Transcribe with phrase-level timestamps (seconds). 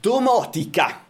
[0.00, 1.04] Domotica.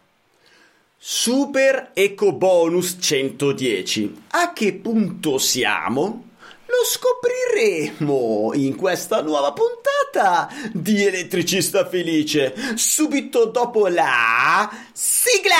[0.98, 4.24] Super Eco Bonus 110.
[4.30, 6.30] A che punto siamo?
[6.66, 15.54] Lo scopriremo in questa nuova puntata di Elettricista Felice, subito dopo la sigla!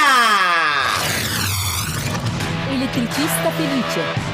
[2.70, 4.31] Elettricista Felice.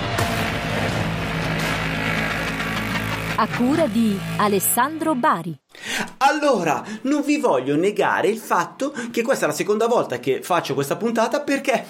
[3.41, 5.57] A cura di Alessandro Bari.
[6.17, 10.75] Allora, non vi voglio negare il fatto che questa è la seconda volta che faccio
[10.75, 11.87] questa puntata perché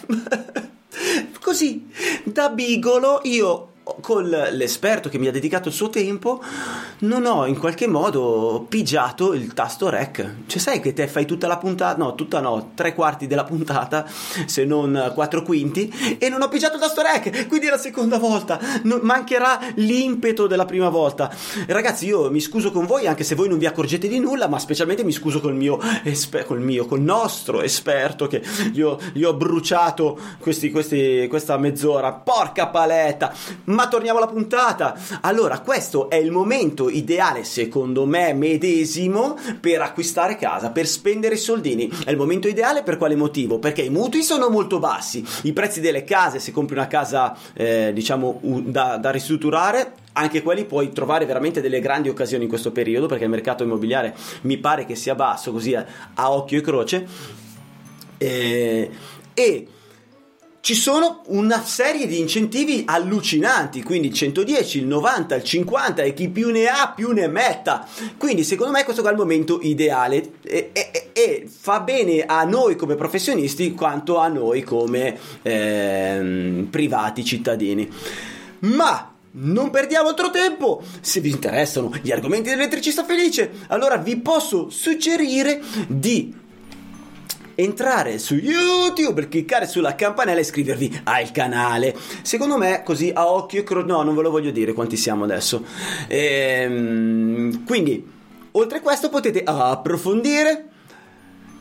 [1.41, 1.89] così
[2.23, 6.43] da bigolo io con l'esperto che mi ha dedicato il suo tempo,
[7.01, 10.35] non ho in qualche modo pigiato il tasto rec.
[10.47, 14.07] Cioè, sai che te fai tutta la puntata, no, tutta no, tre quarti della puntata,
[14.47, 17.47] se non quattro quinti, e non ho pigiato il tasto rec.
[17.47, 18.59] Quindi è la seconda volta.
[18.83, 21.31] Non, mancherà l'impeto della prima volta.
[21.67, 24.59] Ragazzi, io mi scuso con voi, anche se voi non vi accorgete di nulla, ma
[24.59, 28.43] specialmente mi scuso col mio, esper- col mio, col nostro esperto che
[28.73, 32.13] gli ho, gli ho bruciato questi, questi, questa mezz'ora.
[32.13, 33.35] Porca paletta!
[33.79, 34.99] Ma torniamo alla puntata.
[35.21, 41.89] Allora, questo è il momento ideale, secondo me, medesimo per acquistare casa, per spendere soldini.
[42.05, 43.61] È il momento ideale per quale motivo?
[43.61, 47.93] Perché i mutui sono molto bassi, i prezzi delle case, se compri una casa, eh,
[47.95, 53.07] diciamo, da, da ristrutturare, anche quelli puoi trovare veramente delle grandi occasioni in questo periodo
[53.07, 57.07] perché il mercato immobiliare mi pare che sia basso così a, a occhio e croce
[58.19, 58.91] eh,
[59.33, 59.69] e
[60.69, 66.13] ci sono una serie di incentivi allucinanti, quindi il 110, il 90, il 50 e
[66.13, 67.89] chi più ne ha più ne metta.
[68.19, 72.77] Quindi secondo me questo è il momento ideale e, e, e, fa bene a noi
[72.77, 77.91] come professionisti quanto a noi come eh, privati cittadini.
[78.59, 80.83] Ma non perdiamo altro tempo!
[81.01, 86.47] Se vi interessano gli argomenti dell'elettricista felice, allora vi posso suggerire di
[87.61, 91.93] entrare su YouTube, cliccare sulla campanella e iscrivervi al canale.
[92.23, 95.25] Secondo me, così a occhio e croce, no, non ve lo voglio dire quanti siamo
[95.25, 95.65] adesso.
[96.07, 98.09] Ehm, quindi,
[98.53, 100.67] oltre a questo, potete approfondire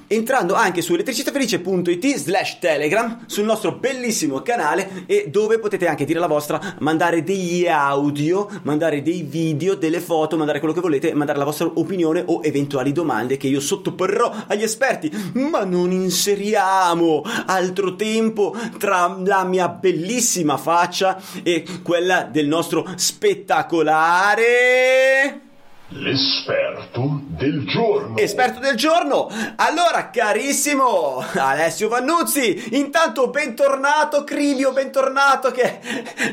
[0.08, 6.20] entrando anche su elettricitafelice.it slash telegram sul nostro bellissimo canale e dove potete anche dire
[6.20, 11.38] la vostra mandare degli audio mandare dei video delle foto mandare quello che volete mandare
[11.38, 15.12] la vostra opinione o eventuali domande che io sottoporrò agli esperti.
[15.34, 25.42] Ma non inseriamo altro tempo tra la mia bellissima faccia e quella del nostro spettacolare
[25.90, 26.67] L'esperto
[27.00, 28.18] del giorno.
[28.18, 29.30] Esperto del giorno.
[29.58, 35.80] Allora, carissimo Alessio Vannuzzi, intanto bentornato Crilio, bentornato che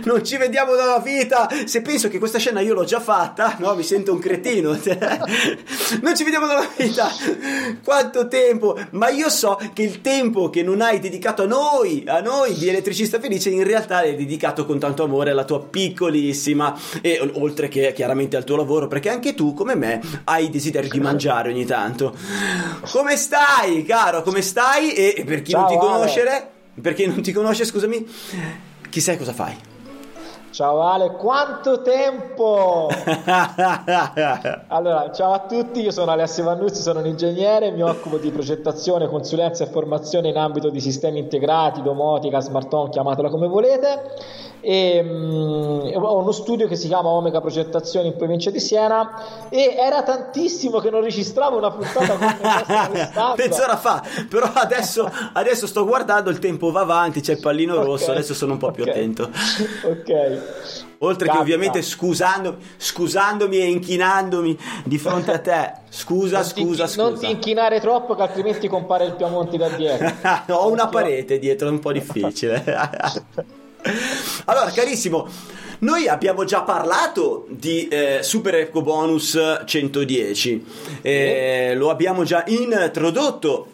[0.04, 1.50] non ci vediamo dalla vita.
[1.66, 4.70] Se penso che questa scena io l'ho già fatta, no, mi sento un cretino.
[6.00, 7.10] non ci vediamo dalla vita.
[7.84, 12.20] Quanto tempo, ma io so che il tempo che non hai dedicato a noi, a
[12.20, 17.20] noi di Elettricista Felice, in realtà l'hai dedicato con tanto amore alla tua piccolissima e
[17.34, 21.50] oltre che chiaramente al tuo lavoro, perché anche tu, come me, hai desiderio di mangiare
[21.50, 22.16] ogni tanto.
[22.91, 24.22] Come stai, caro?
[24.22, 24.92] Come stai?
[24.94, 26.50] E per chi Ciao, non ti conosce,
[26.81, 28.06] per chi non ti conosce, scusami,
[28.88, 29.56] chi sai cosa fai?
[30.54, 32.87] Ciao Ale, quanto tempo!
[34.69, 39.09] allora, ciao a tutti, io sono Alessio Vannuzzi, sono un ingegnere, mi occupo di progettazione,
[39.09, 44.03] consulenza e formazione in ambito di sistemi integrati, domotica, smart home, chiamatela come volete.
[44.60, 49.75] E, um, ho uno studio che si chiama Omega Progettazione in provincia di Siena e
[49.76, 56.31] era tantissimo che non registravo una puntata come mezz'ora fa però adesso, adesso, sto guardando
[56.31, 57.84] il tempo va avanti c'è il pallino okay.
[57.84, 58.94] rosso adesso sono un po' più okay.
[58.94, 59.28] attento
[59.82, 60.44] ok
[60.99, 61.32] Oltre Capita.
[61.32, 65.72] che ovviamente scusando, scusandomi e inchinandomi di fronte a te.
[65.91, 67.03] Scusa, non scusa, ti, scusa.
[67.03, 70.12] Non ti inchinare troppo che altrimenti compare il Piamonti da dietro.
[70.55, 72.65] Ho una parete dietro, è un po' difficile.
[74.47, 75.28] allora, carissimo,
[75.81, 80.66] noi abbiamo già parlato di eh, Super Eco Bonus 110,
[81.03, 83.69] eh, lo abbiamo già introdotto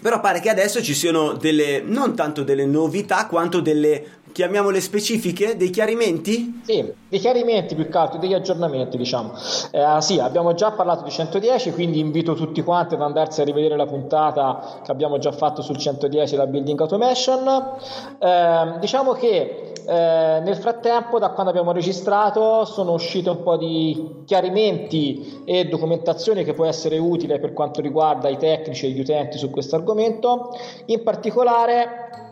[0.00, 5.56] però pare che adesso ci siano delle, non tanto delle novità quanto delle chiamiamole specifiche,
[5.56, 6.60] dei chiarimenti?
[6.64, 9.32] Sì, dei chiarimenti più che altro, degli aggiornamenti diciamo.
[9.70, 13.76] Eh, sì, abbiamo già parlato di 110, quindi invito tutti quanti ad andarsi a rivedere
[13.76, 17.72] la puntata che abbiamo già fatto sul 110, la Building Automation.
[18.18, 24.22] Eh, diciamo che eh, nel frattempo, da quando abbiamo registrato, sono uscite un po' di
[24.24, 29.38] chiarimenti e documentazione che può essere utile per quanto riguarda i tecnici e gli utenti
[29.38, 30.50] su questo argomento.
[30.86, 32.29] In particolare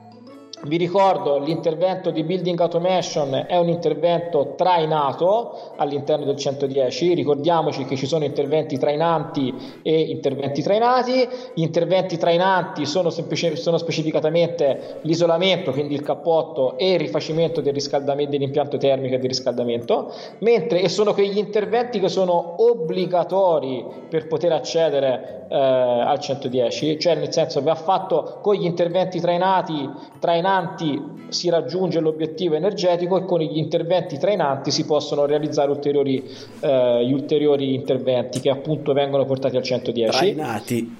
[0.65, 7.95] vi ricordo l'intervento di Building Automation è un intervento trainato all'interno del 110, ricordiamoci che
[7.95, 15.71] ci sono interventi trainanti e interventi trainati, gli interventi trainanti sono, semplice, sono specificatamente l'isolamento,
[15.71, 20.89] quindi il cappotto e il rifacimento del riscaldamento dell'impianto termico e del riscaldamento, mentre e
[20.89, 27.63] sono quegli interventi che sono obbligatori per poter accedere eh, al 110, cioè nel senso
[27.63, 29.89] va fatto con gli interventi trainati,
[30.19, 36.25] trainati trainanti si raggiunge l'obiettivo energetico e con gli interventi trainanti si possono realizzare ulteriori,
[36.61, 40.17] eh, gli ulteriori interventi che appunto vengono portati al 110.
[40.17, 40.97] Trainati.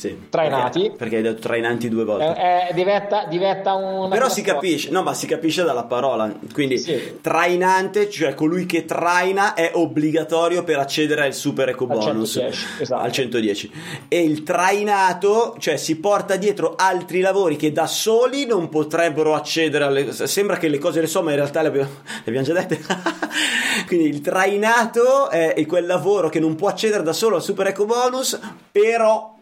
[0.00, 0.80] Sì, trainati.
[0.80, 2.40] Perché, perché, hai detto trainanti due volte.
[2.40, 4.08] Eh, eh, diventa, diventa un.
[4.08, 6.34] Però si capisce, no, ma si capisce dalla parola.
[6.54, 7.18] Quindi sì.
[7.20, 12.66] trainante, cioè colui che traina, è obbligatorio per accedere al super eco bonus al 110,
[12.80, 13.02] esatto.
[13.02, 13.72] al 110.
[14.08, 19.84] E il trainato, cioè si porta dietro altri lavori che da soli non potrebbero accedere
[19.84, 20.12] alle.
[20.12, 22.80] Sembra che le cose le so, ma in realtà le abbiamo, le abbiamo già dette.
[23.86, 27.84] Quindi il trainato è quel lavoro che non può accedere da solo al super eco
[27.84, 28.38] bonus,
[28.72, 29.36] però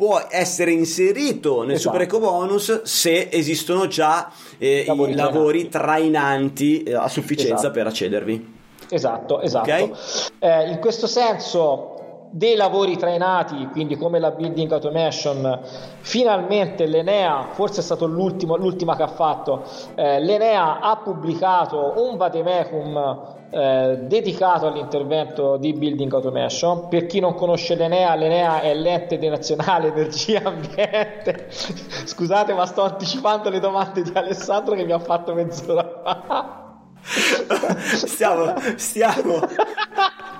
[0.00, 1.90] può essere inserito nel esatto.
[1.90, 7.72] super eco bonus se esistono già eh, lavori i lavori trainanti eh, a sufficienza esatto.
[7.74, 8.54] per accedervi.
[8.88, 9.70] Esatto, esatto.
[9.70, 9.92] Okay?
[10.38, 11.99] Eh, in questo senso
[12.30, 15.60] dei lavori trainati, quindi come la building automation,
[16.00, 19.62] finalmente l'Enea, forse è stata l'ultima che ha fatto,
[19.94, 26.88] eh, l'Enea ha pubblicato un vademecum eh, dedicato all'intervento di Building Automation.
[26.88, 31.48] Per chi non conosce l'Enea, l'Enea è l'ente nazionale energia ambiente.
[31.50, 36.58] Scusate, ma sto anticipando le domande di Alessandro che mi ha fatto mezz'ora fa.
[38.06, 39.40] stiamo, stiamo.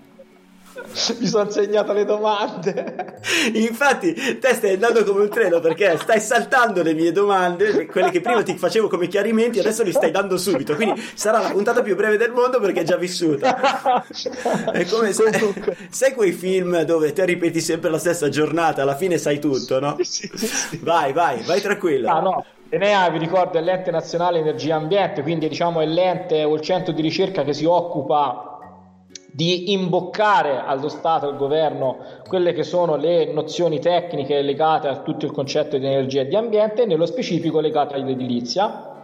[1.19, 3.19] mi sono segnato le domande.
[3.53, 8.21] Infatti, te stai andando come un treno perché stai saltando le mie domande, quelle che
[8.21, 10.75] prima ti facevo come chiarimenti, adesso li stai dando subito.
[10.75, 14.03] Quindi sarà la puntata più breve del mondo perché è già vissuta.
[14.71, 15.53] È come se,
[15.89, 19.97] sai quei film dove te ripeti sempre la stessa giornata, alla fine sai tutto, no?
[19.99, 20.79] Sì, sì, sì.
[20.81, 22.09] Vai, vai, vai tranquillo.
[22.09, 22.45] Ah, no.
[22.69, 26.93] Enea, vi ricordo, è l'ente nazionale energia ambiente, quindi diciamo è l'ente o il centro
[26.93, 28.50] di ricerca che si occupa
[29.31, 31.97] di imboccare allo Stato, al governo,
[32.27, 36.35] quelle che sono le nozioni tecniche legate a tutto il concetto di energia e di
[36.35, 39.03] ambiente, nello specifico legate all'edilizia.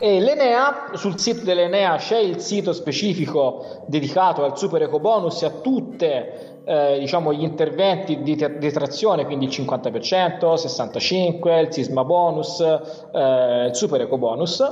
[0.00, 5.46] E l'Enea, sul sito dell'Enea c'è il sito specifico dedicato al super eco bonus e
[5.46, 12.60] a tutte eh, diciamo, gli interventi di detrazione, quindi il 50%, 65%, il sisma bonus,
[12.60, 14.62] eh, il super eco bonus.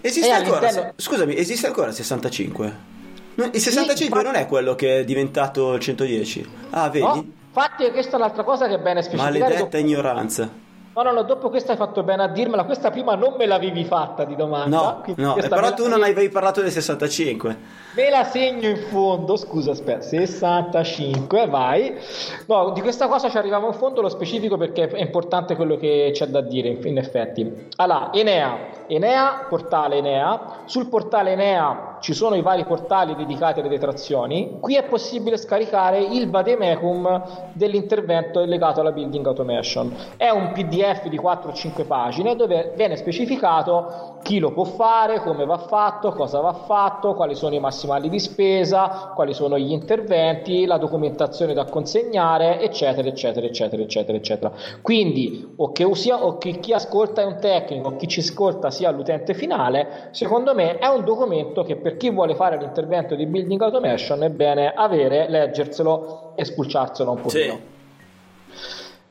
[0.00, 2.93] Esiste ancora, scusami, esiste ancora il 65%?
[3.36, 6.50] Il 65 sì, non è quello che è diventato il 110.
[6.70, 7.04] Ah, vedi?
[7.04, 9.38] No, infatti, questa è un'altra cosa che è bene specificare.
[9.38, 10.62] Maledetta ignoranza.
[10.96, 12.62] No, no, no, dopo questa hai fatto bene a dirmela.
[12.62, 15.02] Questa prima non me l'avevi fatta di domanda.
[15.06, 17.56] No, no però tu non avevi parlato del 65.
[17.96, 19.36] Me la segno in fondo.
[19.36, 21.98] Scusa, aspetta, 65, vai.
[22.46, 26.10] No, di questa cosa ci arriviamo in fondo lo specifico perché è importante quello che
[26.12, 27.68] c'è da dire, in effetti.
[27.74, 28.56] Allora, Enea.
[28.86, 30.62] Enea, portale Enea.
[30.66, 34.58] Sul portale Enea ci sono i vari portali dedicati alle detrazioni.
[34.60, 39.90] Qui è possibile scaricare il vademecum dell'intervento legato alla building automation.
[40.18, 45.56] È un PDF di 4-5 pagine dove viene specificato chi lo può fare, come va
[45.56, 50.76] fatto, cosa va fatto, quali sono i massimali di spesa, quali sono gli interventi, la
[50.76, 54.52] documentazione da consegnare, eccetera, eccetera, eccetera, eccetera, eccetera.
[54.82, 58.70] Quindi o che, usia, o che chi ascolta è un tecnico, o chi ci ascolta
[58.70, 63.26] sia l'utente finale, secondo me è un documento che per chi vuole fare l'intervento di
[63.26, 67.52] building automation è bene avere, leggerselo e spulciarselo un pochino.
[67.52, 67.72] Sì.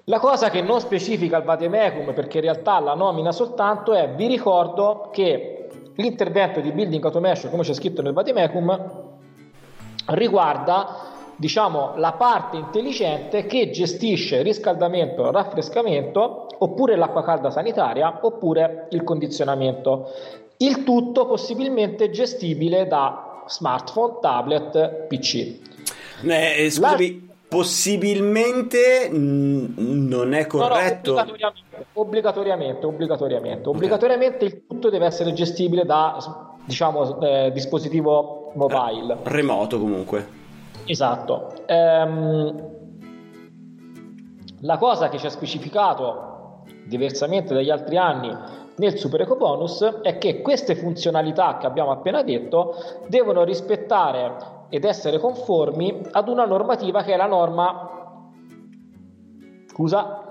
[0.06, 4.28] La cosa che non specifica il vademecum, perché in realtà la nomina soltanto, è vi
[4.28, 8.92] ricordo che l'intervento di building automation, come c'è scritto nel vademecum,
[10.08, 19.04] riguarda diciamo la parte intelligente che gestisce riscaldamento, raffrescamento, oppure l'acqua calda sanitaria, oppure il
[19.04, 20.10] condizionamento.
[20.64, 25.60] Il tutto possibilmente gestibile da smartphone, tablet, PC.
[26.26, 31.16] Eh, scusami, possibilmente non è corretto.
[31.16, 31.54] No, no,
[31.94, 39.16] obbligatoriamente, obbligatoriamente, obbligatoriamente, obbligatoriamente il tutto deve essere gestibile da diciamo eh, dispositivo mobile.
[39.16, 40.42] Eh, remoto comunque.
[40.86, 41.54] Esatto.
[41.66, 42.72] Ehm,
[44.62, 50.18] la cosa che ci ha specificato diversamente dagli altri anni nel Super Eco Bonus è
[50.18, 52.76] che queste funzionalità che abbiamo appena detto
[53.08, 54.36] devono rispettare
[54.70, 57.90] ed essere conformi ad una normativa che è la norma
[59.68, 60.22] scusa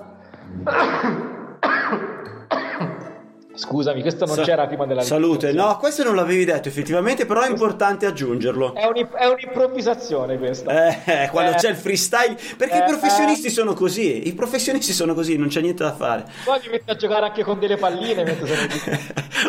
[3.54, 7.42] Scusami, questo non Sa- c'era prima della Salute, no, questo non l'avevi detto effettivamente, però
[7.42, 8.74] è importante aggiungerlo.
[8.74, 10.94] È, un- è un'improvvisazione questa.
[11.04, 11.54] Eh, quando Eh.
[11.56, 15.60] c'è il freestyle, perché Eh, i professionisti sono così, i professionisti sono così, non c'è
[15.60, 16.24] niente da fare.
[16.44, 18.60] Poi mi metto a giocare anche con delle palline mentre sono.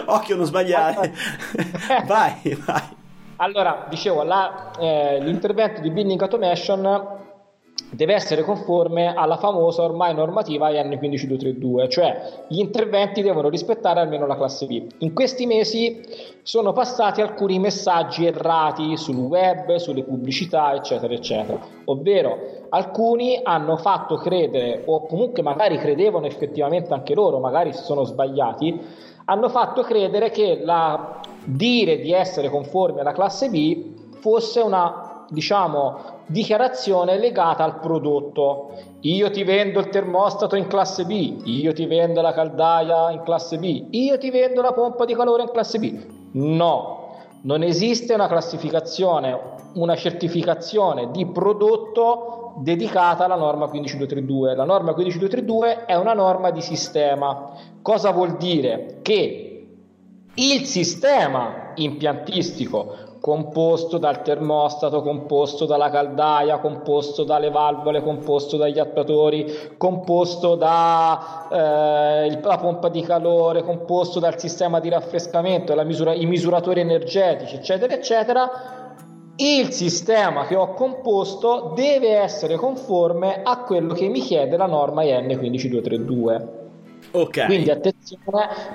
[0.17, 1.13] Occhio non sbagliare.
[2.05, 2.81] vai, vai.
[3.37, 7.12] Allora, dicevo, la- eh, l'intervento di Building Automation
[7.93, 14.25] deve essere conforme alla famosa ormai normativa IN 15232, cioè gli interventi devono rispettare almeno
[14.25, 14.85] la classe B.
[14.99, 16.01] In questi mesi
[16.41, 21.59] sono passati alcuni messaggi errati sul web, sulle pubblicità, eccetera, eccetera.
[21.85, 28.03] Ovvero, alcuni hanno fatto credere, o comunque magari credevano effettivamente anche loro, magari si sono
[28.03, 28.79] sbagliati,
[29.25, 36.12] hanno fatto credere che la dire di essere conformi alla classe B fosse una diciamo
[36.27, 38.71] dichiarazione legata al prodotto.
[39.01, 43.57] Io ti vendo il termostato in classe B io ti vendo la caldaia in classe
[43.57, 46.05] B io ti vendo la pompa di calore in classe B.
[46.33, 47.01] No
[47.41, 49.37] non esiste una classificazione
[49.73, 56.61] una certificazione di prodotto dedicata alla norma 15232 la norma 15232 è una norma di
[56.61, 57.51] sistema.
[57.81, 58.99] Cosa vuol dire?
[59.01, 59.49] Che
[60.35, 69.45] il sistema impiantistico composto dal termostato, composto dalla caldaia, composto dalle valvole, composto dagli attuatori,
[69.77, 71.47] composto dalla
[72.59, 78.51] pompa di calore, composto dal sistema di raffrescamento, misura, i misuratori energetici, eccetera, eccetera.
[79.37, 85.03] Il sistema che ho composto deve essere conforme a quello che mi chiede la norma
[85.03, 86.62] IN 15232.
[87.15, 87.45] Ok.
[87.45, 88.21] Quindi attenzione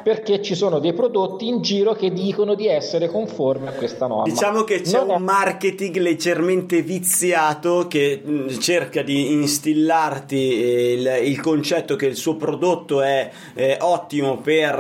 [0.05, 4.23] perché ci sono dei prodotti in giro che dicono di essere conformi a questa norma.
[4.33, 11.21] Diciamo che c'è Non è- un marketing leggermente viziato che mh, cerca di instillarti il,
[11.25, 14.75] il concetto che il suo prodotto è eh, ottimo per,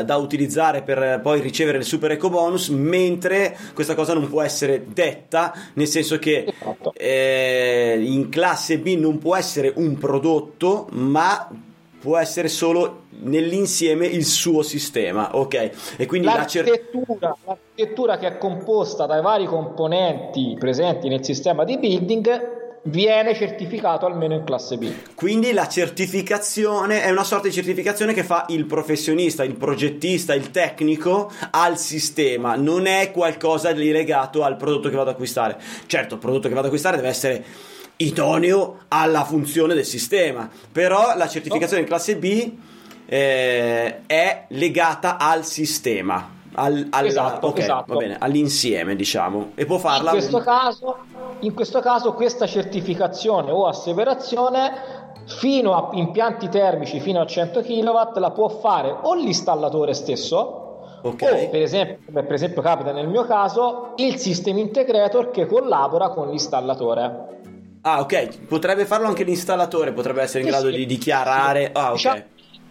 [0.00, 4.28] eh, da utilizzare per eh, poi ricevere il super eco bonus, mentre questa cosa non
[4.28, 6.92] può essere detta, nel senso che Esatto.
[6.96, 11.48] eh, in classe B non può essere un prodotto, ma
[12.00, 15.70] può essere solo nell'insieme il suo sistema, ok?
[15.96, 21.64] E quindi la cer- L'architettura, l'architettura che è composta dai vari componenti presenti nel sistema
[21.64, 24.90] di building viene certificato almeno in classe B.
[25.14, 30.50] Quindi la certificazione è una sorta di certificazione che fa il professionista, il progettista, il
[30.50, 35.58] tecnico al sistema, non è qualcosa di legato al prodotto che vado ad acquistare.
[35.86, 37.44] Certo, il prodotto che vado ad acquistare deve essere
[37.96, 42.52] idoneo alla funzione del sistema, però la certificazione in classe B
[43.12, 46.40] eh, è legata al sistema.
[46.54, 47.96] Al, al- Esatto, ok, esatto.
[47.96, 50.96] bene, all'insieme diciamo e può In farla questo, caso,
[51.40, 54.70] in questo caso questa certificazione o asseverazione
[55.26, 60.58] fino a impianti termici fino a 100 kW la può fare o l'installatore stesso
[61.04, 61.22] Ok.
[61.22, 66.10] o per esempio, come per esempio capita nel mio caso il system integrator che collabora
[66.10, 67.28] con l'installatore
[67.84, 70.76] Ah, ok, potrebbe farlo anche l'installatore, potrebbe essere in Sì, grado sì.
[70.76, 71.70] di dichiarare.
[71.72, 71.92] Ah, ok.
[71.94, 72.22] Diciamo,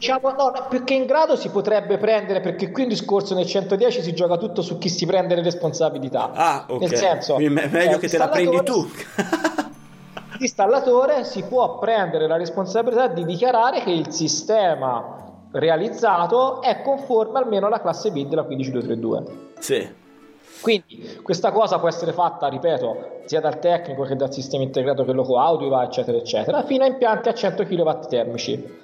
[0.02, 4.02] diciamo, no, più che in grado si potrebbe prendere perché qui il discorso nel 110
[4.02, 6.80] si gioca tutto su chi si prende le responsabilità Ah, ok.
[6.80, 8.82] nel senso me- meglio eh, che te la prendi tu.
[8.82, 9.70] l'installatore-
[10.40, 15.20] L'installatore si può prendere la responsabilità di dichiarare che il sistema
[15.52, 19.24] realizzato è conforme almeno alla classe B della 15232.
[19.60, 20.00] sì.
[20.62, 25.12] Quindi questa cosa può essere fatta, ripeto, sia dal tecnico che dal sistema integrato che
[25.12, 28.78] lo coaudiva, eccetera, eccetera, fino a impianti a 100 kW termici.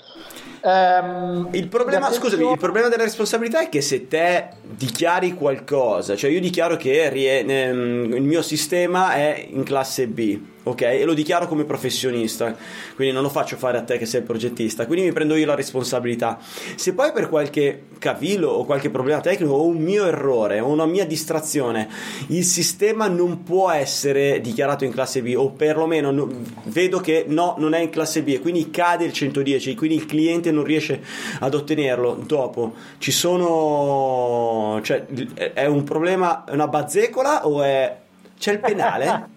[0.67, 6.29] Ehm, Il problema, scusami, il problema della responsabilità è che se te dichiari qualcosa, cioè
[6.29, 10.37] io dichiaro che ehm, il mio sistema è in classe B,
[10.69, 10.81] ok?
[10.81, 12.55] E lo dichiaro come professionista,
[12.95, 15.45] quindi non lo faccio fare a te che sei il progettista, quindi mi prendo io
[15.45, 16.39] la responsabilità.
[16.75, 20.85] Se poi per qualche cavillo o qualche problema tecnico o un mio errore o una
[20.85, 21.89] mia distrazione
[22.27, 26.29] il sistema non può essere dichiarato in classe B o perlomeno no-
[26.65, 30.05] vedo che no, non è in classe B e quindi cade il 110, quindi il
[30.05, 31.01] cliente non riesce
[31.39, 32.73] ad ottenerlo dopo.
[32.97, 35.05] Ci sono cioè
[35.53, 37.95] è un problema, è una bazzecola o è
[38.37, 39.35] c'è il penale?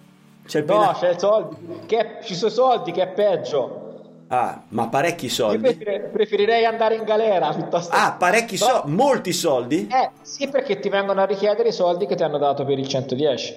[0.51, 1.55] C'è il No, c'è i soldi,
[1.85, 4.25] che ci sono i soldi che è peggio.
[4.27, 5.59] Ah, ma parecchi soldi.
[5.75, 7.95] prefer- preferirei andare in galera piuttosto.
[7.95, 9.87] Ah, parecchi Però- soldi, molti soldi?
[9.89, 12.85] Eh, sì, perché ti vengono a richiedere i soldi che ti hanno dato per il
[12.85, 13.55] 110.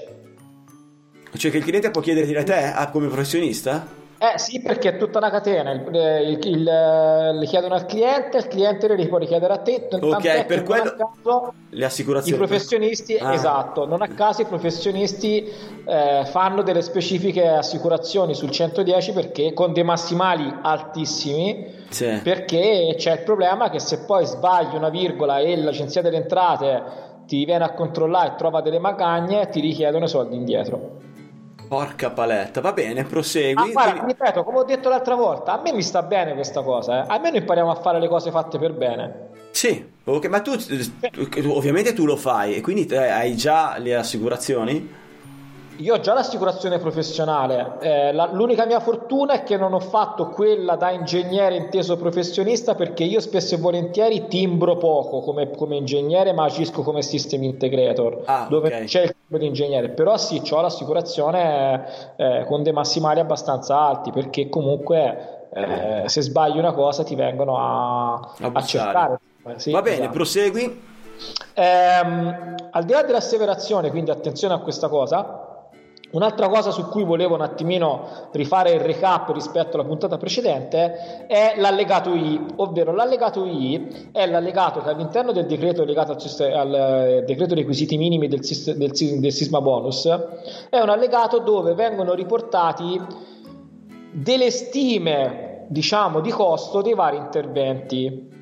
[1.37, 3.85] Cioè che il cliente può chiederti a te ah, come professionista?
[4.33, 8.49] Eh sì, perché è tutta una catena, il, il, il, le chiedono al cliente, il
[8.49, 9.87] cliente le può richiedere a te.
[9.91, 12.43] Ok, per quello caso, le assicurazioni.
[12.43, 13.35] I professionisti, ah.
[13.35, 15.47] esatto, non a caso i professionisti
[15.85, 22.19] eh, fanno delle specifiche assicurazioni sul 110 perché con dei massimali altissimi, sì.
[22.23, 26.83] perché c'è il problema che se poi sbagli una virgola e l'agenzia delle entrate
[27.27, 31.13] ti viene a controllare e trova delle magagne, ti richiedono i soldi indietro.
[31.75, 33.71] Porca paletta, va bene, prosegui.
[33.71, 37.03] Ah, guarda, ripeto, come ho detto l'altra volta, a me mi sta bene questa cosa,
[37.03, 37.07] eh.
[37.09, 39.31] almeno impariamo a fare le cose fatte per bene.
[39.51, 40.53] Sì, okay, ma tu,
[41.49, 44.89] ovviamente tu lo fai e quindi hai già le assicurazioni?
[45.79, 50.29] Io ho già l'assicurazione professionale, eh, la, l'unica mia fortuna è che non ho fatto
[50.29, 56.33] quella da ingegnere inteso professionista perché io spesso e volentieri timbro poco come, come ingegnere
[56.33, 58.85] ma agisco come system integrator ah, dove okay.
[58.85, 64.13] c'è il tipo di ingegnere, però sì, ho l'assicurazione eh, con dei massimali abbastanza alti
[64.13, 69.19] perché comunque eh, se sbagli una cosa ti vengono a, a, a cercare.
[69.57, 70.13] Sì, Va bene, esatto.
[70.13, 70.83] prosegui.
[71.55, 75.44] Ehm, al di là dell'asseverazione, quindi attenzione a questa cosa,
[76.15, 81.55] Un'altra cosa su cui volevo un attimino rifare il recap rispetto alla puntata precedente è
[81.57, 87.25] l'allegato I, ovvero l'allegato I è l'allegato che all'interno del decreto legato al, al eh,
[87.27, 90.07] decreto requisiti minimi del, del, del sisma bonus
[90.71, 93.01] è un allegato dove vengono riportati
[94.13, 98.34] delle stime diciamo di costo dei vari interventi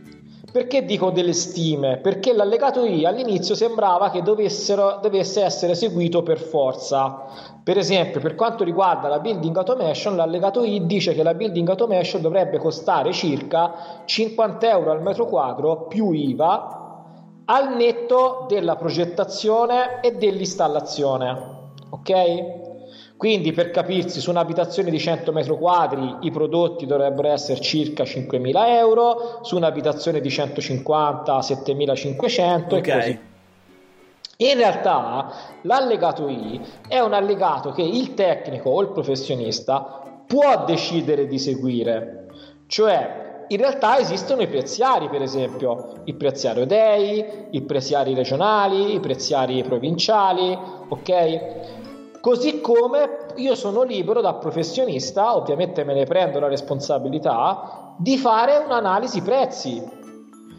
[0.52, 1.96] perché dico delle stime?
[1.96, 7.24] Perché l'allegato I all'inizio sembrava che dovesse essere seguito per forza.
[7.64, 12.20] Per esempio, per quanto riguarda la building automation, l'allegato I dice che la building automation
[12.20, 16.80] dovrebbe costare circa 50 euro al metro quadro più IVA
[17.46, 21.60] al netto della progettazione e dell'installazione.
[21.90, 22.61] Ok?
[23.22, 28.52] Quindi per capirsi, su un'abitazione di 100 metri quadri i prodotti dovrebbero essere circa 5.000
[28.70, 32.78] euro, su un'abitazione di 150 7.500 okay.
[32.78, 33.20] e così.
[34.38, 41.28] In realtà l'allegato I è un allegato che il tecnico o il professionista può decidere
[41.28, 42.26] di seguire,
[42.66, 48.98] cioè in realtà esistono i preziari, per esempio, il preziario DEI, i preziari regionali, i
[48.98, 51.81] preziari provinciali, ok?
[52.22, 58.58] Così come io sono libero da professionista, ovviamente me ne prendo la responsabilità, di fare
[58.58, 59.82] un'analisi prezzi.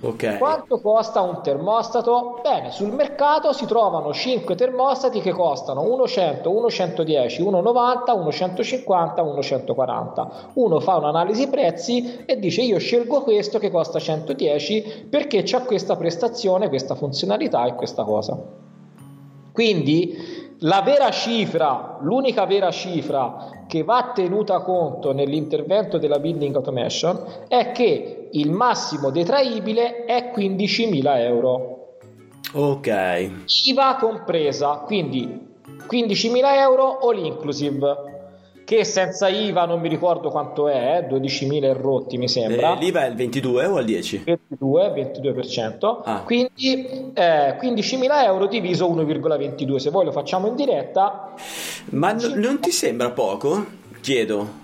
[0.02, 0.38] Okay.
[0.40, 2.42] Quanto costa un termostato?
[2.44, 10.32] Bene, sul mercato si trovano 5 termostati che costano 1,100, 1,110, 1,90, 1,150, 1,140.
[10.56, 15.96] Uno fa un'analisi prezzi e dice io scelgo questo che costa 110 perché c'ha questa
[15.96, 18.38] prestazione, questa funzionalità e questa cosa.
[19.54, 20.33] Quindi
[20.64, 27.72] la vera cifra, l'unica vera cifra che va tenuta conto nell'intervento della building automation è
[27.72, 31.98] che il massimo detraibile è 15.000 euro.
[32.54, 33.32] Ok.
[33.66, 35.52] IVA compresa, quindi
[35.90, 38.13] 15.000 euro all inclusive
[38.64, 42.74] che senza IVA non mi ricordo quanto è, 12.000 e rotti mi sembra.
[42.74, 44.24] Eh, L'IVA è il 22 o il 10?
[44.26, 46.22] 22, 22%, ah.
[46.22, 51.34] quindi eh, 15.000 euro diviso 1,22, se voi lo facciamo in diretta.
[51.90, 53.66] Ma n- non ti sembra poco?
[54.02, 54.62] Chiedo.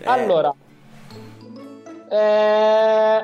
[0.00, 0.04] Eh.
[0.04, 0.54] Allora,
[2.10, 3.20] eh,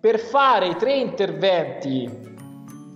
[0.00, 2.29] per fare i tre interventi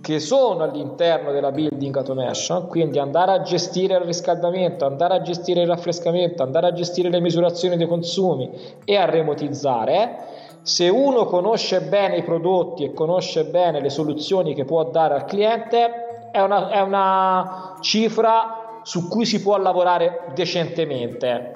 [0.05, 5.63] che sono all'interno della building automation, quindi andare a gestire il riscaldamento, andare a gestire
[5.63, 8.51] il raffrescamento, andare a gestire le misurazioni dei consumi
[8.85, 10.59] e a remotizzare.
[10.61, 15.25] Se uno conosce bene i prodotti e conosce bene le soluzioni che può dare al
[15.25, 21.53] cliente, è una, è una cifra su cui si può lavorare decentemente.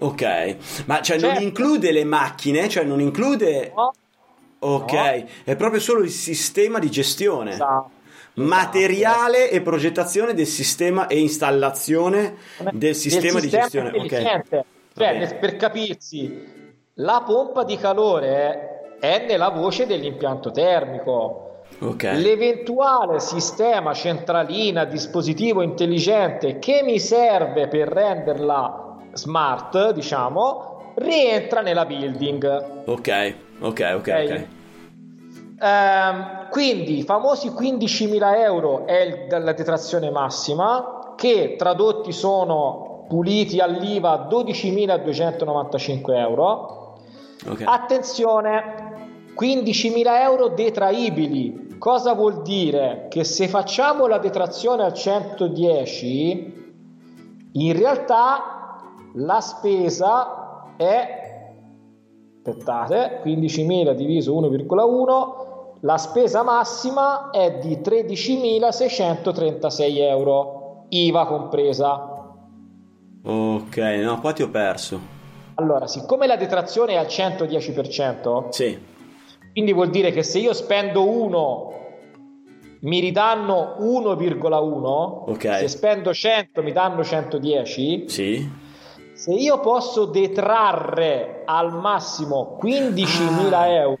[0.00, 1.26] Ok, ma cioè certo.
[1.32, 3.72] non include le macchine, cioè non include...
[3.74, 3.92] No
[4.60, 5.26] Ok, no?
[5.44, 7.52] è proprio solo il sistema di gestione.
[7.52, 7.90] Esatto.
[8.34, 9.54] Materiale esatto.
[9.56, 12.36] e progettazione del sistema e installazione
[12.72, 13.90] del sistema, del sistema di gestione.
[13.90, 14.64] Okay.
[14.94, 16.46] Cioè, per capirsi,
[16.94, 21.44] la pompa di calore è nella voce dell'impianto termico.
[21.80, 22.20] Okay.
[22.20, 32.82] L'eventuale sistema centralina, dispositivo intelligente che mi serve per renderla smart, diciamo, rientra nella building.
[32.86, 33.34] Ok.
[33.60, 33.96] Ok, ok, ok.
[33.96, 34.46] okay.
[35.60, 44.28] Um, quindi i famosi 15.000 euro è la detrazione massima che tradotti sono puliti all'IVA
[44.30, 47.00] 12.295 euro.
[47.44, 47.66] Okay.
[47.66, 51.76] Attenzione, 15.000 euro detraibili.
[51.78, 53.06] Cosa vuol dire?
[53.08, 56.72] Che se facciamo la detrazione al 110,
[57.52, 58.82] in realtà
[59.14, 61.17] la spesa è
[62.48, 65.46] aspettate 15.000 diviso 1,1
[65.82, 72.12] la spesa massima è di 13.636 euro IVA compresa
[73.20, 74.98] Ok, no, qua ti ho perso.
[75.56, 78.78] allora siccome la detrazione è al 110% Sì,
[79.52, 81.72] quindi vuol dire che se io spendo 1
[82.80, 85.56] mi ridanno 1,1 Ok.
[85.58, 88.48] se spendo 100 mi danno 110 sì.
[89.18, 93.66] Se io posso detrarre al massimo 15.000 Ah.
[93.68, 93.98] euro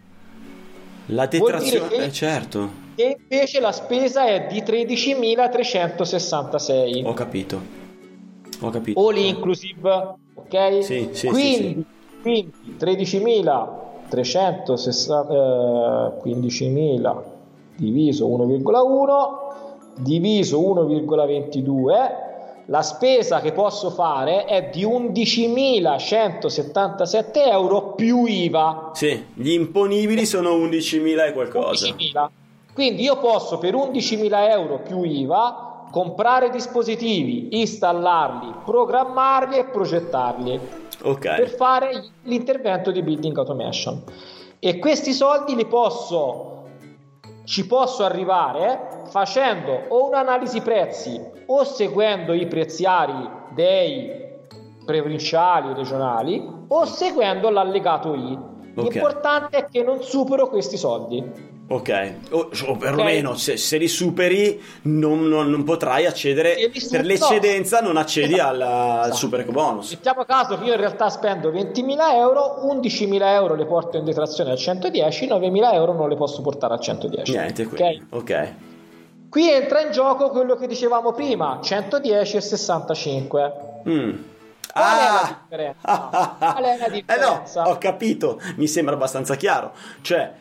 [1.06, 7.60] La detrazione, che- eh, certo, e invece la spesa è di 13.366 ho capito.
[8.60, 9.00] Ho capito.
[9.08, 11.84] all inclusive ok Sì, sì, quindi,
[12.22, 17.22] quindi 13.360 eh, 15.000
[17.76, 19.46] diviso 1,1
[20.00, 22.26] diviso 1,22
[22.70, 30.50] la spesa che posso fare è di 11.177 euro più IVA Sì, gli imponibili sono
[30.50, 31.86] 11.000 e qualcosa.
[31.86, 32.28] 11.000.
[32.74, 40.60] Quindi io posso per 11.000 euro più IVA comprare dispositivi, installarli, programmarli e progettarli
[40.98, 44.02] per Ok, fare l'intervento di building automation.
[44.58, 46.56] E questi soldi li posso
[47.44, 54.26] ci posso arrivare facendo o un'analisi prezzi o seguendo i preziari dei
[54.84, 58.38] provinciali o regionali o seguendo l'allegato I.
[58.76, 58.92] Ok.
[58.92, 61.56] L'importante è che non supero questi soldi.
[61.70, 62.12] ok.
[62.30, 67.80] O, o perlomeno se, se li superi non, non- non potrai accedere, su- per l'eccedenza
[67.80, 68.48] non accedi Esatto.
[68.50, 69.14] al, al Esatto.
[69.16, 69.90] super eco bonus.
[69.90, 74.52] Mettiamo caso che io in realtà spendo 20.000 euro, 11.000 euro le porto in detrazione
[74.52, 77.32] al 110, 9.000 euro non le posso portare al 110.
[77.32, 77.68] Niente, ok?
[77.74, 78.06] quindi.
[78.10, 78.52] Ok.
[79.28, 83.52] Qui entra in gioco quello che dicevamo prima, 110 e 65.
[83.88, 84.10] Mm.
[84.72, 85.38] Qual è la Ah!
[85.42, 86.36] differenza?
[86.38, 87.62] Qual è la Eh differenza?
[87.62, 89.72] no, ho capito, mi sembra abbastanza chiaro.
[90.00, 90.32] Cioè,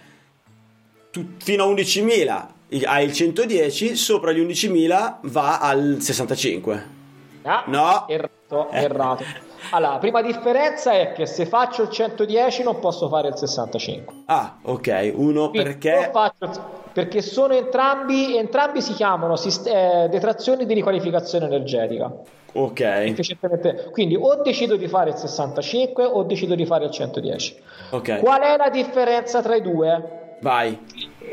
[1.12, 6.96] tu, fino a 11.000 i- hai il 110, sopra gli 11.000 va al 65.
[7.44, 8.06] Ah, No.
[8.08, 8.82] Errato, Eh.
[8.84, 9.24] errato.
[9.72, 14.14] Allora, la prima differenza è che se faccio il 110 non posso fare il 65.
[14.28, 15.90] Ah, ok, uno Quindi perché...
[15.90, 22.12] io faccio- perché sono entrambi, entrambi si chiamano sist- eh, detrazioni di riqualificazione energetica.
[22.54, 23.92] Ok.
[23.92, 27.56] Quindi o decido di fare il 65 o decido di fare il 110.
[27.92, 30.38] ok, Qual è la differenza tra i due?
[30.42, 30.76] vai.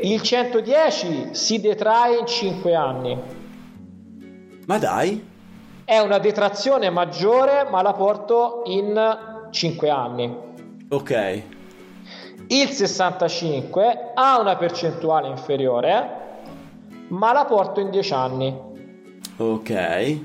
[0.01, 3.19] Il 110 si detrae in 5 anni.
[4.67, 5.27] Ma dai,
[5.83, 10.31] È una detrazione maggiore, ma la porto in 5 anni.
[10.89, 11.41] ok,
[12.47, 16.09] Il 65 ha una percentuale inferiore,
[17.07, 18.55] ma la porto in 10 anni.
[19.37, 20.17] ok,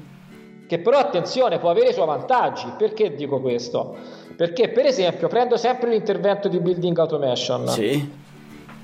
[0.67, 2.67] Che però attenzione può avere i suoi vantaggi.
[2.77, 3.97] Perché dico questo?
[4.37, 7.67] Perché per esempio prendo sempre l'intervento di building automation.
[7.69, 8.19] sì,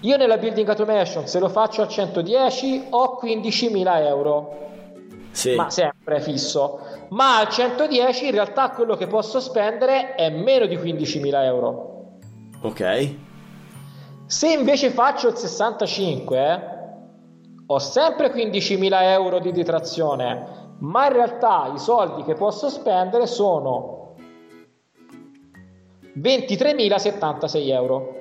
[0.01, 4.57] Io nella building automation se lo faccio al 110 ho 15.000 euro,
[5.31, 6.81] sì, ma sempre fisso.
[7.11, 11.86] Ma al 110 in realtà quello che posso spendere è meno di 15.000 euro.
[12.66, 13.14] Ok,
[14.26, 16.74] Se invece faccio il 65
[17.66, 24.14] ho sempre 15.000 euro di detrazione, ma in realtà i soldi che posso spendere sono
[26.18, 28.14] 23.076 euro.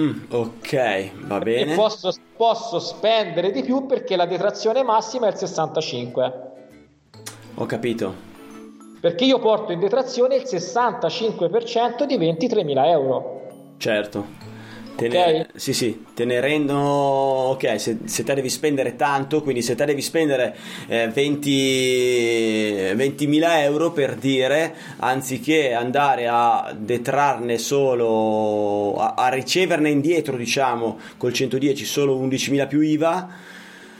[0.00, 5.30] Mm, ok, va E bene, posso, posso spendere di più perché la detrazione massima è
[5.30, 6.52] il 65.
[7.54, 8.32] ho capito,
[9.04, 13.74] Perché io porto in detrazione il 65% di 23.000 euro.
[13.76, 14.24] certo.
[14.96, 15.58] Te ne, Ok.
[15.60, 17.50] Sì, sì, te ne rendono...
[17.50, 23.42] Ok, se, se te devi spendere tanto, quindi se te devi spendere eh, 20 20.000
[23.58, 31.84] euro per dire, anziché andare a detrarne solo, a, a riceverne indietro, diciamo, col 110
[31.84, 33.28] solo 11.000 più IVA,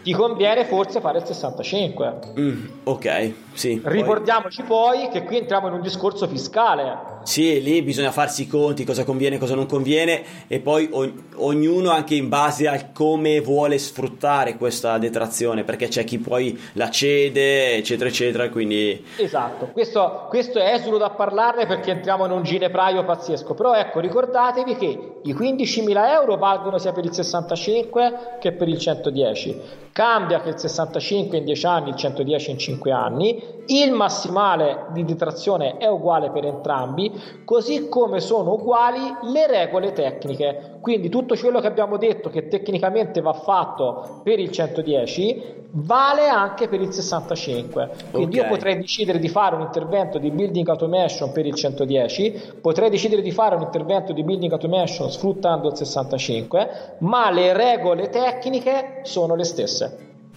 [0.05, 2.19] Ti conviene forse fare il 65.
[2.38, 3.79] mm, ok, sì.
[3.83, 7.12] poi- Ricordiamoci poi che qui entriamo in un discorso fiscale.
[7.23, 11.90] Sì, lì bisogna farsi i conti, cosa conviene, cosa non conviene e poi ogn- ognuno
[11.90, 17.77] anche in base a come vuole sfruttare questa detrazione, perché c'è chi poi la cede,
[17.77, 23.05] eccetera, eccetera, quindi Esatto, questo, questo è esulu da parlarne perché entriamo in un ginepraio
[23.07, 28.69] pazzesco, però ecco ricordatevi che i 15.000 euro valgono sia per il 65 che per
[28.69, 29.61] il 110.
[29.95, 35.05] Cambia che il 65 in 10 anni, il 110 in 5 anni, il massimale di
[35.05, 37.13] detrazione è uguale per entrambi,
[37.45, 40.79] così come sono uguali le regole tecniche.
[40.81, 46.69] Quindi tutto quello che abbiamo detto che tecnicamente va fatto per il 110 vale anche
[46.69, 47.91] per il 65.
[48.11, 48.49] Quindi okay.
[48.49, 53.23] io potrei decidere di fare un intervento di building automation per il 110, potrei decidere
[53.23, 59.35] di fare un intervento di building automation sfruttando il 65, ma le regole tecniche sono
[59.35, 59.84] le stesse.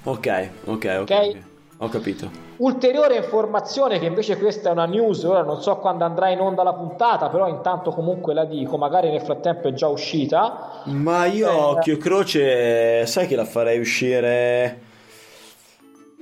[0.08, 1.00] Ok, ok, ok.
[1.02, 1.43] okay?
[1.80, 2.30] Ho capito.
[2.58, 6.63] Ulteriore informazione che invece questa è una news, ora non so quando andrà in onda
[6.63, 10.82] la puntata, però intanto comunque la dico, magari nel frattempo è già uscita.
[10.86, 14.80] Ma io, eh, occhio croce, sai che la farei uscire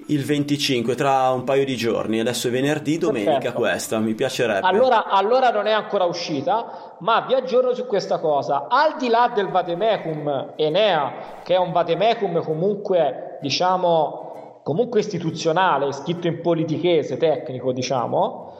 [0.08, 2.20] il 25 tra un paio di giorni.
[2.20, 3.60] Adesso è venerdì domenica Perfetto.
[3.60, 4.68] questa mi piacerebbe.
[4.68, 8.68] Allora, allora, non è ancora uscita ma vi aggiorno su questa cosa.
[8.70, 11.14] Al di là del vademecum Enea
[11.44, 18.54] che è un vademecum comunque diciamo comunque istituzionale scritto in politichese tecnico diciamo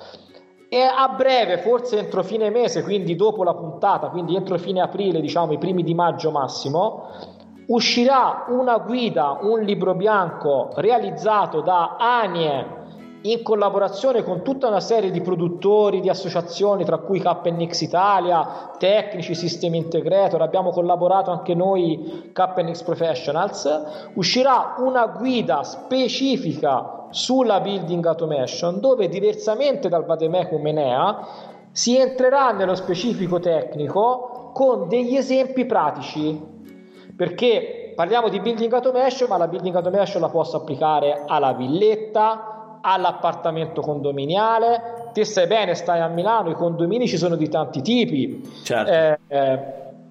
[0.70, 5.22] e a breve forse entro fine mese quindi dopo la puntata quindi entro fine aprile
[5.22, 7.10] diciamo i primi di maggio massimo
[7.68, 12.84] uscirà una guida, un libro bianco realizzato da Anie
[13.26, 19.34] in collaborazione con tutta una serie di produttori, di associazioni, tra cui KNX Italia, tecnici,
[19.34, 28.80] sistemi integrator, abbiamo collaborato anche noi KNX Professionals, uscirà una guida specifica sulla building automation
[28.80, 31.28] dove diversamente dal Vademecum Enea
[31.72, 36.54] si entrerà nello specifico tecnico con degli esempi pratici
[37.16, 43.82] perché parliamo di building automation, ma la building automation la posso applicare alla villetta, all'appartamento
[43.82, 45.10] condominiale.
[45.14, 48.42] Te sai bene, stai a Milano, i condomini ci sono di tanti tipi.
[48.64, 48.92] Certo.
[48.92, 49.60] Eh, eh,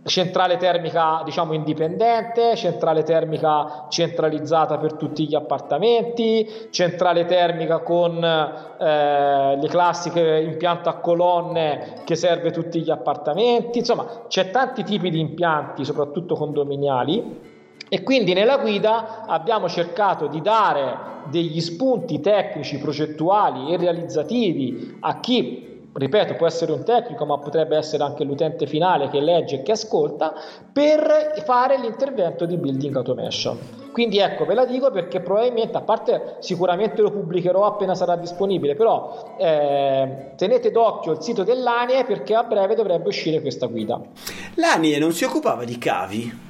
[0.04, 9.56] centrale termica diciamo indipendente, centrale termica centralizzata per tutti gli appartamenti, centrale termica con eh,
[9.56, 15.20] le classiche impianto a colonne che serve tutti gli appartamenti, insomma c'è tanti tipi di
[15.20, 17.52] impianti, soprattutto condominiali.
[17.88, 25.20] E quindi nella guida abbiamo cercato di dare degli spunti tecnici, progettuali e realizzativi a
[25.20, 29.62] chi ripeto, può essere un tecnico, ma potrebbe essere anche l'utente finale che legge e
[29.62, 30.35] che ascolta,
[30.72, 33.59] per fare l'intervento di building automation.
[33.92, 38.74] Quindi ecco, ve la dico perché probabilmente, a parte sicuramente lo pubblicherò appena sarà disponibile,
[38.74, 44.00] però eh, tenete d'occhio il sito dell'ANIE perché a breve dovrebbe uscire questa guida.
[44.54, 46.42] L'ANIE non si occupava di cavi?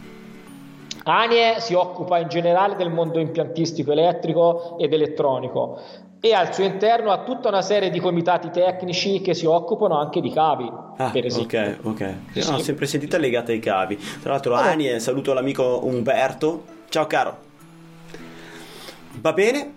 [1.07, 5.79] ANIE si occupa in generale del mondo impiantistico elettrico ed elettronico
[6.25, 10.23] e al suo interno ha tutta una serie di comitati tecnici che si occupano anche
[10.23, 10.73] di cavi.
[10.97, 11.61] Ah, per esempio.
[11.61, 12.15] ok, ok.
[12.33, 12.51] Io sì.
[12.51, 13.99] ho sempre sentito legate ai cavi.
[14.23, 16.65] Tra l'altro, ah, Ani, saluto l'amico Umberto.
[16.89, 17.37] Ciao, caro.
[19.21, 19.73] Va bene?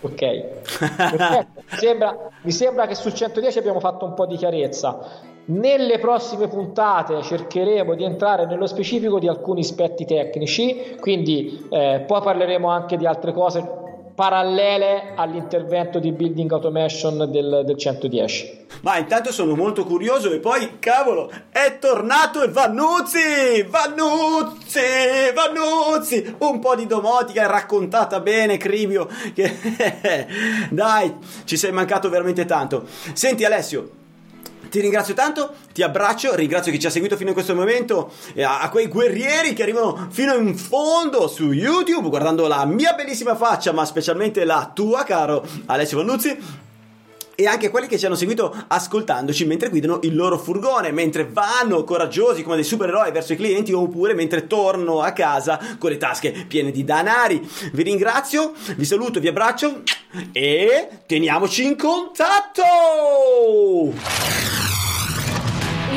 [0.00, 4.98] Ok, mi, sembra, mi sembra che sul 110 abbiamo fatto un po' di chiarezza.
[5.44, 12.22] Nelle prossime puntate cercheremo di entrare nello specifico di alcuni aspetti tecnici, quindi eh, poi
[12.22, 13.80] parleremo anche di altre cose
[14.20, 18.66] parallele all'intervento di building automation del, del 110.
[18.82, 23.62] Ma intanto sono molto curioso e poi, cavolo, è tornato il Vannuzzi!
[23.66, 25.32] Vannuzzi!
[25.34, 26.36] Vannuzzi!
[26.40, 29.08] Un po' di domotica raccontata bene, Cribio.
[30.68, 32.84] Dai, ci sei mancato veramente tanto.
[33.14, 33.99] Senti Alessio,
[34.70, 38.60] ti ringrazio tanto, ti abbraccio, ringrazio chi ci ha seguito fino a questo momento, a,
[38.60, 43.72] a quei guerrieri che arrivano fino in fondo su YouTube guardando la mia bellissima faccia,
[43.72, 46.68] ma specialmente la tua, caro Alessio Vannuzzi
[47.40, 51.84] e anche quelli che ci hanno seguito ascoltandoci mentre guidano il loro furgone, mentre vanno
[51.84, 56.44] coraggiosi come dei supereroi verso i clienti oppure mentre tornano a casa con le tasche
[56.46, 57.40] piene di danari.
[57.72, 59.80] Vi ringrazio, vi saluto, vi abbraccio
[60.32, 62.68] e teniamoci in contatto!